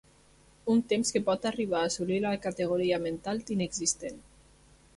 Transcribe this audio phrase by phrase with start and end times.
[0.75, 4.21] Un temps que pot arribar a assolir la categoria mental d'inexistent.